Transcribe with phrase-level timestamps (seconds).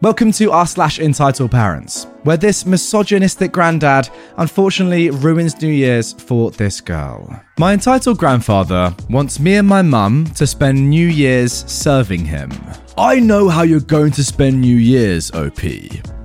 [0.00, 6.52] Welcome to r slash entitled parents, where this misogynistic granddad unfortunately ruins New Year's for
[6.52, 7.42] this girl.
[7.58, 12.52] My entitled grandfather wants me and my mum to spend New Year's serving him.
[12.96, 15.64] I know how you're going to spend New Year's, OP.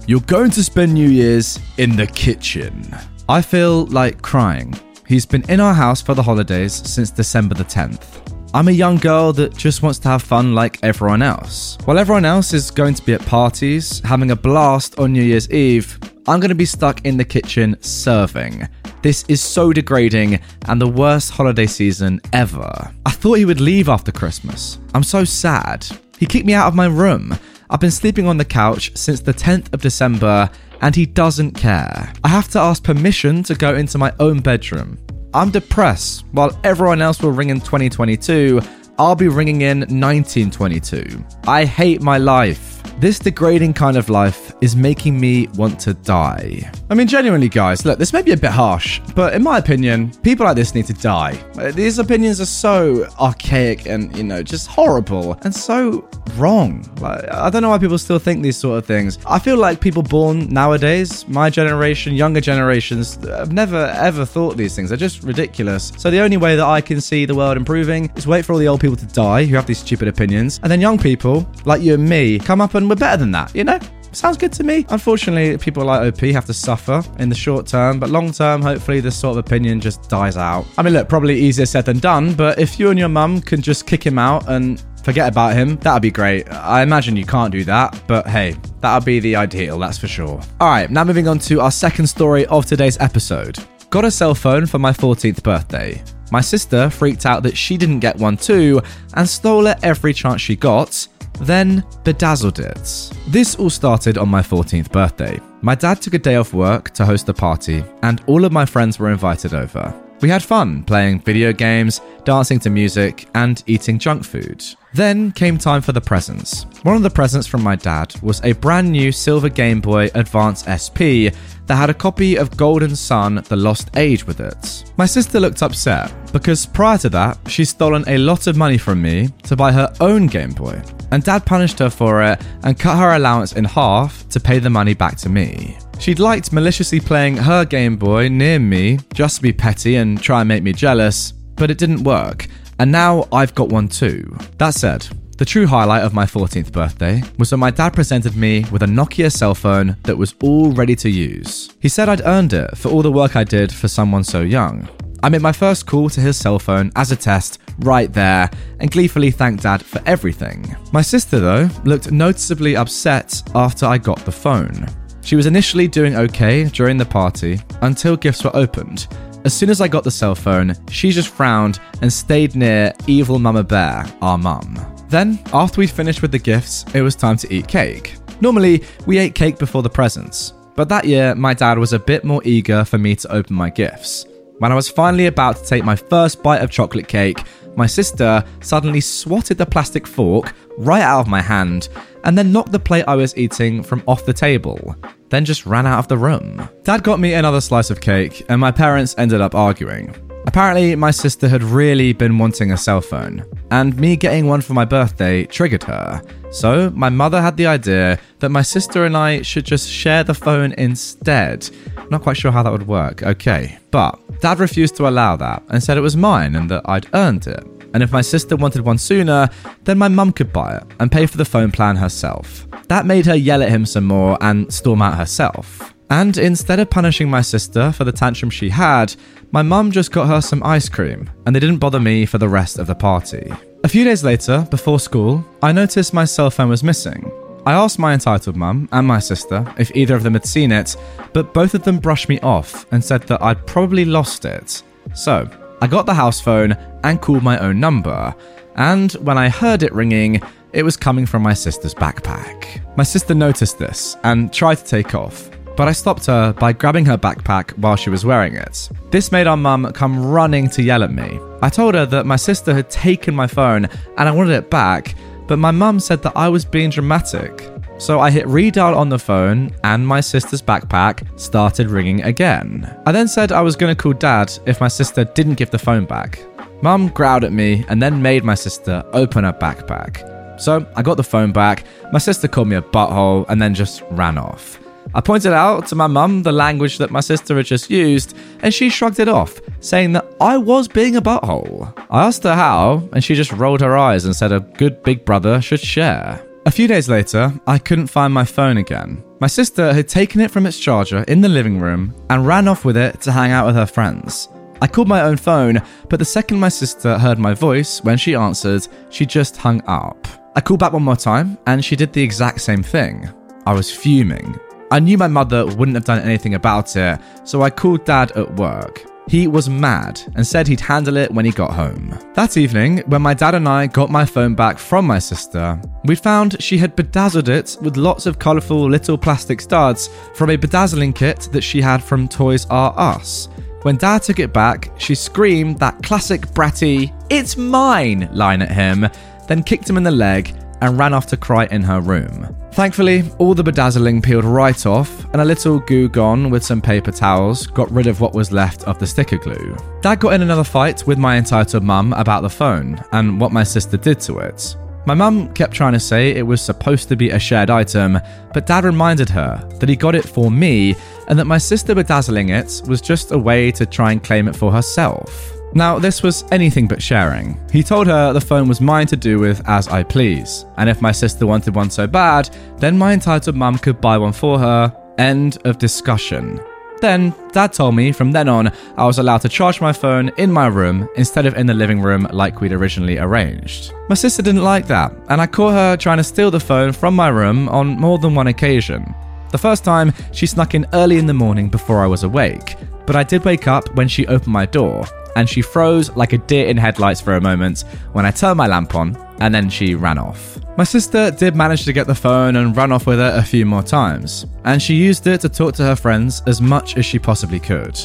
[0.05, 2.95] You're going to spend New Year's in the kitchen.
[3.27, 4.75] I feel like crying.
[5.07, 8.22] He's been in our house for the holidays since December the 10th.
[8.55, 11.75] I'm a young girl that just wants to have fun like everyone else.
[11.85, 15.49] While everyone else is going to be at parties, having a blast on New Year's
[15.49, 18.67] Eve, I'm going to be stuck in the kitchen serving.
[19.01, 22.91] This is so degrading and the worst holiday season ever.
[23.07, 24.77] I thought he would leave after Christmas.
[24.93, 25.87] I'm so sad.
[26.19, 27.35] He kicked me out of my room.
[27.71, 30.47] I've been sleeping on the couch since the 10th of December
[30.79, 32.13] and he doesn't care.
[32.23, 34.99] I have to ask permission to go into my own bedroom.
[35.33, 36.25] I'm depressed.
[36.31, 38.61] While everyone else will ring in 2022,
[38.99, 41.23] I'll be ringing in 1922.
[41.47, 42.72] I hate my life.
[42.99, 46.71] This degrading kind of life is making me want to die.
[46.89, 50.11] I mean, genuinely, guys, look, this may be a bit harsh, but in my opinion,
[50.21, 51.37] people like this need to die.
[51.57, 56.87] Uh, These opinions are so archaic and, you know, just horrible and so wrong.
[57.01, 59.17] Like, I don't know why people still think these sort of things.
[59.25, 64.75] I feel like people born nowadays, my generation, younger generations, have never ever thought these
[64.75, 64.89] things.
[64.89, 65.91] They're just ridiculous.
[65.97, 68.59] So the only way that I can see the world improving is wait for all
[68.59, 71.81] the old people to die who have these stupid opinions, and then young people like
[71.81, 73.79] you and me come and we're better than that, you know?
[74.11, 74.85] Sounds good to me.
[74.89, 78.99] Unfortunately, people like OP have to suffer in the short term, but long term, hopefully,
[78.99, 80.65] this sort of opinion just dies out.
[80.77, 83.61] I mean, look, probably easier said than done, but if you and your mum can
[83.61, 86.47] just kick him out and forget about him, that'd be great.
[86.51, 90.39] I imagine you can't do that, but hey, that'd be the ideal, that's for sure.
[90.59, 93.57] All right, now moving on to our second story of today's episode.
[93.89, 96.03] Got a cell phone for my 14th birthday.
[96.31, 98.81] My sister freaked out that she didn't get one too
[99.13, 101.07] and stole it every chance she got,
[101.43, 103.11] then bedazzled it.
[103.27, 105.39] This all started on my 14th birthday.
[105.61, 108.65] My dad took a day off work to host a party, and all of my
[108.65, 109.93] friends were invited over.
[110.21, 114.63] We had fun playing video games, dancing to music, and eating junk food.
[114.93, 116.65] Then came time for the presents.
[116.83, 120.63] One of the presents from my dad was a brand new silver Game Boy Advance
[120.69, 121.33] SP
[121.65, 124.91] that had a copy of Golden Sun The Lost Age with it.
[124.97, 129.01] My sister looked upset because prior to that, she'd stolen a lot of money from
[129.01, 130.81] me to buy her own Game Boy,
[131.11, 134.69] and dad punished her for it and cut her allowance in half to pay the
[134.69, 135.77] money back to me.
[135.99, 140.41] She'd liked maliciously playing her Game Boy near me just to be petty and try
[140.41, 142.47] and make me jealous, but it didn't work,
[142.79, 144.35] and now I've got one too.
[144.57, 148.65] That said, the true highlight of my 14th birthday was when my dad presented me
[148.71, 151.73] with a Nokia cell phone that was all ready to use.
[151.79, 154.87] He said I'd earned it for all the work I did for someone so young.
[155.23, 158.49] I made my first call to his cell phone as a test right there
[158.79, 160.75] and gleefully thanked dad for everything.
[160.91, 164.85] My sister, though, looked noticeably upset after I got the phone.
[165.21, 169.07] She was initially doing okay during the party until gifts were opened.
[169.45, 173.39] As soon as I got the cell phone, she just frowned and stayed near evil
[173.39, 174.79] Mama Bear, our mum.
[175.09, 178.15] Then, after we'd finished with the gifts, it was time to eat cake.
[178.39, 182.23] Normally, we ate cake before the presents, but that year, my dad was a bit
[182.23, 184.25] more eager for me to open my gifts.
[184.59, 187.39] When I was finally about to take my first bite of chocolate cake,
[187.75, 191.89] my sister suddenly swatted the plastic fork right out of my hand
[192.23, 194.95] and then knocked the plate I was eating from off the table,
[195.33, 196.67] then just ran out of the room.
[196.83, 200.15] Dad got me another slice of cake, and my parents ended up arguing.
[200.45, 204.73] Apparently, my sister had really been wanting a cell phone, and me getting one for
[204.73, 206.21] my birthday triggered her.
[206.51, 210.33] So, my mother had the idea that my sister and I should just share the
[210.33, 211.69] phone instead.
[212.11, 213.79] Not quite sure how that would work, okay.
[213.89, 217.47] But dad refused to allow that and said it was mine and that I'd earned
[217.47, 217.65] it.
[217.93, 219.49] And if my sister wanted one sooner,
[219.83, 222.67] then my mum could buy it and pay for the phone plan herself.
[222.87, 225.93] That made her yell at him some more and storm out herself.
[226.09, 229.15] And instead of punishing my sister for the tantrum she had,
[229.51, 232.49] my mum just got her some ice cream, and they didn't bother me for the
[232.49, 233.51] rest of the party.
[233.83, 237.31] A few days later, before school, I noticed my cell phone was missing.
[237.65, 240.95] I asked my entitled mum and my sister if either of them had seen it,
[241.33, 244.83] but both of them brushed me off and said that I'd probably lost it.
[245.15, 245.49] So,
[245.83, 248.33] I got the house phone and called my own number,
[248.77, 250.41] and when I heard it ringing,
[250.71, 252.81] it was coming from my sister's backpack.
[252.95, 257.03] My sister noticed this and tried to take off, but I stopped her by grabbing
[257.03, 258.87] her backpack while she was wearing it.
[259.11, 261.37] This made our mum come running to yell at me.
[261.61, 263.83] I told her that my sister had taken my phone
[264.17, 265.15] and I wanted it back,
[265.47, 267.72] but my mum said that I was being dramatic.
[267.97, 272.93] So I hit redial on the phone and my sister's backpack started ringing again.
[273.05, 275.79] I then said I was going to call dad if my sister didn't give the
[275.79, 276.39] phone back.
[276.81, 280.59] Mum growled at me and then made my sister open her backpack.
[280.59, 284.03] So I got the phone back, my sister called me a butthole and then just
[284.11, 284.79] ran off.
[285.15, 288.73] I pointed out to my mum the language that my sister had just used, and
[288.73, 291.93] she shrugged it off, saying that I was being a butthole.
[292.09, 295.23] I asked her how, and she just rolled her eyes and said a good big
[295.23, 296.43] brother should share.
[296.65, 299.21] A few days later, I couldn't find my phone again.
[299.41, 302.85] My sister had taken it from its charger in the living room and ran off
[302.85, 304.47] with it to hang out with her friends.
[304.81, 308.33] I called my own phone, but the second my sister heard my voice when she
[308.33, 310.25] answered, she just hung up.
[310.55, 313.29] I called back one more time, and she did the exact same thing.
[313.65, 314.57] I was fuming.
[314.89, 318.55] I knew my mother wouldn't have done anything about it, so I called dad at
[318.55, 319.03] work.
[319.27, 322.17] He was mad and said he'd handle it when he got home.
[322.33, 326.15] That evening, when my dad and I got my phone back from my sister, we
[326.15, 331.13] found she had bedazzled it with lots of colourful little plastic studs from a bedazzling
[331.13, 333.47] kit that she had from Toys R Us.
[333.83, 339.07] When dad took it back, she screamed that classic bratty, it's mine line at him,
[339.47, 340.53] then kicked him in the leg
[340.83, 342.53] and ran off to cry in her room.
[342.73, 347.11] Thankfully, all the bedazzling peeled right off, and a little Goo Gone with some paper
[347.11, 349.77] towels got rid of what was left of the sticker glue.
[350.01, 353.63] Dad got in another fight with my entitled mum about the phone and what my
[353.63, 354.75] sister did to it.
[355.05, 358.19] My mum kept trying to say it was supposed to be a shared item,
[358.53, 360.95] but dad reminded her that he got it for me
[361.29, 364.55] and that my sister bedazzling it was just a way to try and claim it
[364.55, 365.53] for herself.
[365.75, 367.59] Now, this was anything but sharing.
[367.71, 371.01] He told her the phone was mine to do with as I please, and if
[371.01, 374.95] my sister wanted one so bad, then my entitled mum could buy one for her.
[375.17, 376.59] End of discussion.
[377.01, 380.51] Then, Dad told me from then on I was allowed to charge my phone in
[380.51, 383.91] my room instead of in the living room like we'd originally arranged.
[384.09, 387.15] My sister didn't like that, and I caught her trying to steal the phone from
[387.15, 389.13] my room on more than one occasion.
[389.51, 392.75] The first time, she snuck in early in the morning before I was awake,
[393.05, 395.05] but I did wake up when she opened my door
[395.35, 397.81] and she froze like a deer in headlights for a moment
[398.13, 400.59] when I turned my lamp on, and then she ran off.
[400.77, 403.65] My sister did manage to get the phone and run off with it a few
[403.65, 407.19] more times, and she used it to talk to her friends as much as she
[407.19, 407.99] possibly could.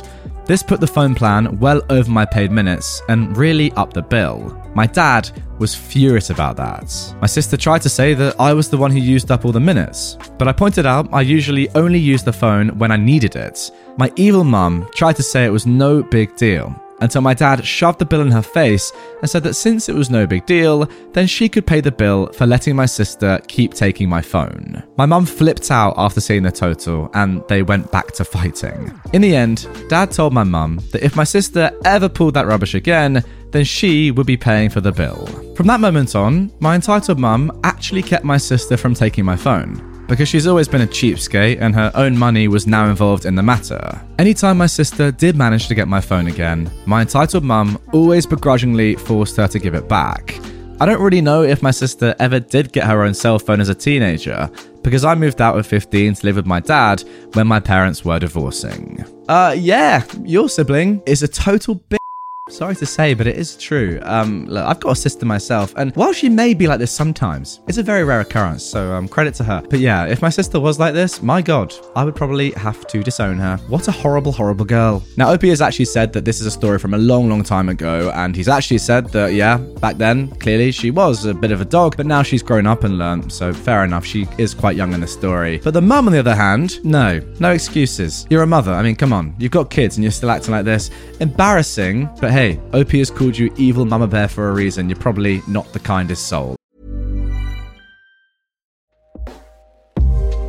[0.44, 4.58] This put the phone plan well over my paid minutes and really upped the bill.
[4.74, 7.14] My dad was furious about that.
[7.20, 9.60] My sister tried to say that I was the one who used up all the
[9.60, 13.70] minutes, but I pointed out I usually only used the phone when I needed it.
[13.98, 17.98] My evil mum tried to say it was no big deal, until my dad shoved
[17.98, 21.26] the bill in her face and said that since it was no big deal, then
[21.26, 24.82] she could pay the bill for letting my sister keep taking my phone.
[24.96, 28.98] My mum flipped out after seeing the total and they went back to fighting.
[29.12, 32.74] In the end, dad told my mum that if my sister ever pulled that rubbish
[32.74, 35.26] again, then she would be paying for the bill.
[35.54, 39.87] From that moment on, my entitled mum actually kept my sister from taking my phone
[40.08, 43.42] because she's always been a cheapskate and her own money was now involved in the
[43.42, 44.00] matter.
[44.18, 48.96] Anytime my sister did manage to get my phone again, my entitled mum always begrudgingly
[48.96, 50.40] forced her to give it back.
[50.80, 53.68] I don't really know if my sister ever did get her own cell phone as
[53.68, 54.48] a teenager,
[54.82, 57.02] because I moved out at 15 to live with my dad
[57.34, 59.04] when my parents were divorcing.
[59.28, 61.98] Uh, yeah, your sibling is a total bitch.
[62.48, 64.00] Sorry to say, but it is true.
[64.02, 67.60] Um, look, I've got a sister myself, and while she may be like this sometimes,
[67.68, 68.64] it's a very rare occurrence.
[68.64, 69.62] So um, credit to her.
[69.68, 73.02] But yeah, if my sister was like this, my god, I would probably have to
[73.02, 73.58] disown her.
[73.68, 75.04] What a horrible, horrible girl.
[75.16, 77.68] Now, OP has actually said that this is a story from a long, long time
[77.68, 81.60] ago, and he's actually said that yeah, back then clearly she was a bit of
[81.60, 83.30] a dog, but now she's grown up and learned.
[83.30, 85.58] So fair enough, she is quite young in the story.
[85.62, 88.26] But the mum, on the other hand, no, no excuses.
[88.30, 88.72] You're a mother.
[88.72, 90.90] I mean, come on, you've got kids and you're still acting like this.
[91.20, 94.88] Embarrassing, but hey hey, OP has called you evil mama bear for a reason.
[94.88, 96.54] You're probably not the kindest soul.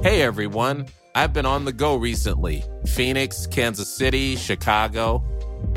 [0.04, 5.24] Hey everyone, I've been on the go recently Phoenix, Kansas City, Chicago.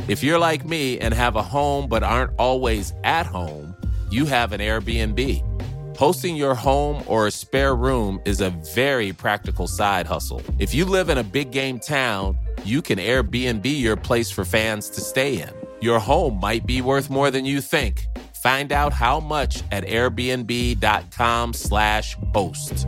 [0.06, 3.74] If you're like me and have a home but aren't always at home,
[4.10, 5.96] you have an Airbnb.
[5.96, 10.42] Hosting your home or a spare room is a very practical side hustle.
[10.58, 14.90] If you live in a big game town, you can Airbnb your place for fans
[14.90, 15.61] to stay in.
[15.82, 18.06] Your home might be worth more than you think.
[18.42, 22.86] Find out how much at airbnb.com/slash host.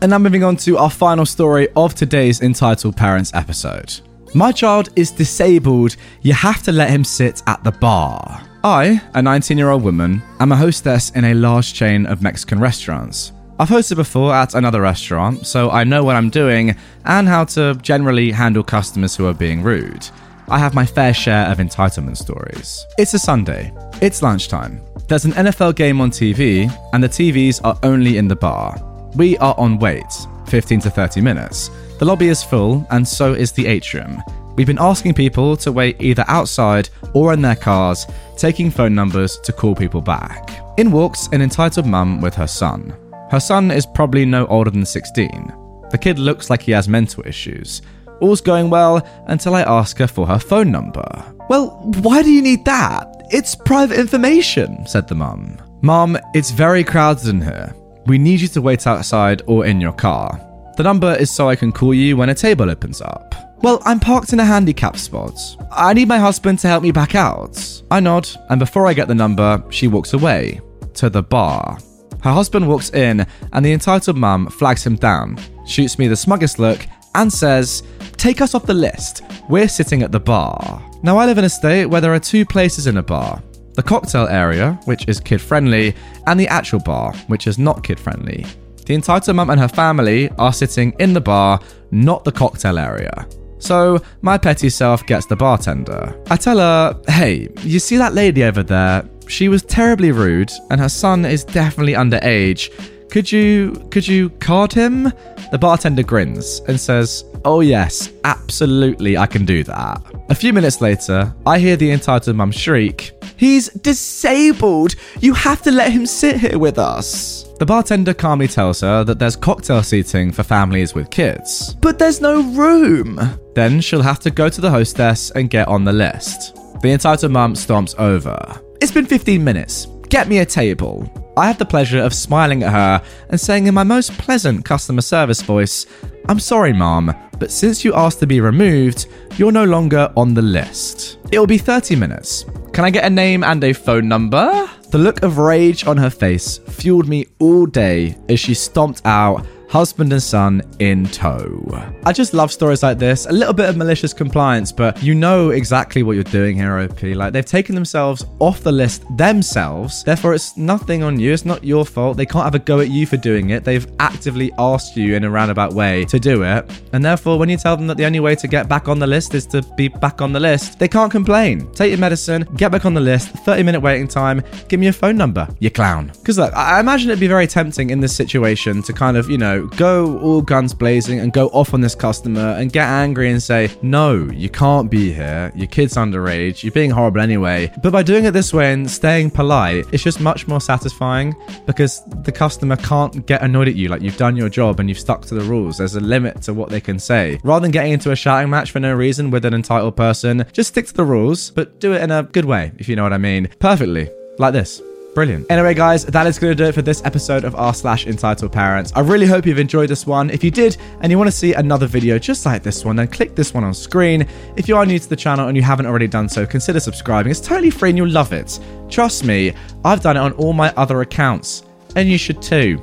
[0.00, 4.00] And now moving on to our final story of today's entitled Parents episode.
[4.34, 8.42] My child is disabled, you have to let him sit at the bar.
[8.62, 12.60] I, a 19 year old woman, am a hostess in a large chain of Mexican
[12.60, 13.32] restaurants.
[13.60, 17.74] I've hosted before at another restaurant, so I know what I'm doing and how to
[17.82, 20.08] generally handle customers who are being rude.
[20.48, 22.86] I have my fair share of entitlement stories.
[22.98, 23.72] It's a Sunday.
[24.00, 24.80] It's lunchtime.
[25.08, 28.76] There's an NFL game on TV, and the TVs are only in the bar.
[29.16, 30.06] We are on wait,
[30.46, 31.72] 15 to 30 minutes.
[31.98, 34.22] The lobby is full, and so is the atrium.
[34.54, 39.36] We've been asking people to wait either outside or in their cars, taking phone numbers
[39.40, 40.60] to call people back.
[40.78, 42.94] In walks an entitled mum with her son.
[43.30, 45.52] Her son is probably no older than 16.
[45.90, 47.82] The kid looks like he has mental issues.
[48.20, 51.06] All's going well until I ask her for her phone number.
[51.48, 51.70] Well,
[52.02, 53.06] why do you need that?
[53.30, 55.58] It's private information, said the mum.
[55.82, 57.74] Mum, it's very crowded in here.
[58.06, 60.40] We need you to wait outside or in your car.
[60.76, 63.34] The number is so I can call you when a table opens up.
[63.62, 65.38] Well, I'm parked in a handicap spot.
[65.72, 67.82] I need my husband to help me back out.
[67.90, 70.60] I nod, and before I get the number, she walks away
[70.94, 71.78] to the bar.
[72.22, 76.58] Her husband walks in, and the entitled mum flags him down, shoots me the smuggest
[76.58, 77.82] look, and says,
[78.16, 79.22] Take us off the list.
[79.48, 80.82] We're sitting at the bar.
[81.02, 83.42] Now, I live in a state where there are two places in a bar
[83.74, 85.94] the cocktail area, which is kid friendly,
[86.26, 88.44] and the actual bar, which is not kid friendly.
[88.86, 91.60] The entitled mum and her family are sitting in the bar,
[91.92, 93.28] not the cocktail area.
[93.58, 96.20] So, my petty self gets the bartender.
[96.28, 99.08] I tell her, hey, you see that lady over there?
[99.28, 102.70] She was terribly rude, and her son is definitely underage.
[103.10, 105.12] Could you could you card him?
[105.50, 110.80] The bartender grins and says, "Oh yes, absolutely, I can do that." A few minutes
[110.80, 114.94] later, I hear the entitled mum shriek, "He's disabled.
[115.20, 119.18] You have to let him sit here with us." The bartender calmly tells her that
[119.18, 121.76] there's cocktail seating for families with kids.
[121.80, 123.18] But there's no room.
[123.54, 126.54] Then she'll have to go to the hostess and get on the list.
[126.82, 128.60] The entitled mum stomps over.
[128.80, 129.86] It's been 15 minutes.
[130.08, 131.12] Get me a table.
[131.36, 135.02] I had the pleasure of smiling at her and saying in my most pleasant customer
[135.02, 135.86] service voice,
[136.28, 139.06] I'm sorry, ma'am, but since you asked to be removed,
[139.36, 141.18] you're no longer on the list.
[141.32, 142.44] It'll be 30 minutes.
[142.72, 144.70] Can I get a name and a phone number?
[144.90, 149.44] The look of rage on her face fueled me all day as she stomped out
[149.68, 151.62] husband and son in tow.
[152.04, 153.26] I just love stories like this.
[153.26, 157.02] A little bit of malicious compliance, but you know exactly what you're doing here, OP.
[157.02, 160.02] Like they've taken themselves off the list themselves.
[160.04, 161.32] Therefore, it's nothing on you.
[161.32, 162.16] It's not your fault.
[162.16, 163.64] They can't have a go at you for doing it.
[163.64, 166.70] They've actively asked you in a roundabout way to do it.
[166.92, 169.06] And therefore, when you tell them that the only way to get back on the
[169.06, 171.70] list is to be back on the list, they can't complain.
[171.72, 174.92] Take your medicine, get back on the list, 30 minute waiting time, give me your
[174.92, 176.06] phone number, you clown.
[176.18, 179.38] Because look, I imagine it'd be very tempting in this situation to kind of, you
[179.66, 183.70] go all guns blazing and go off on this customer and get angry and say,
[183.82, 185.52] no, you can't be here.
[185.54, 186.62] Your kid's underage.
[186.62, 187.72] You're being horrible anyway.
[187.82, 191.34] But by doing it this way and staying polite, it's just much more satisfying
[191.66, 193.88] because the customer can't get annoyed at you.
[193.88, 195.78] Like you've done your job and you've stuck to the rules.
[195.78, 197.40] There's a limit to what they can say.
[197.42, 200.70] Rather than getting into a shouting match for no reason with an entitled person, just
[200.70, 203.12] stick to the rules, but do it in a good way, if you know what
[203.12, 203.48] I mean.
[203.58, 204.08] Perfectly.
[204.38, 204.80] Like this.
[205.18, 205.50] Brilliant.
[205.50, 208.52] Anyway, guys, that is going to do it for this episode of r slash entitled
[208.52, 208.92] parents.
[208.94, 210.30] I really hope you've enjoyed this one.
[210.30, 213.08] If you did and you want to see another video just like this one, then
[213.08, 214.28] click this one on screen.
[214.54, 217.32] If you are new to the channel and you haven't already done so, consider subscribing.
[217.32, 218.60] It's totally free and you'll love it.
[218.88, 221.64] Trust me, I've done it on all my other accounts,
[221.96, 222.78] and you should too.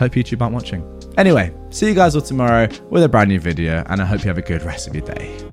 [0.00, 0.82] Hope YouTube aren't watching.
[1.16, 4.28] Anyway, see you guys all tomorrow with a brand new video, and I hope you
[4.30, 5.48] have a good rest of your day.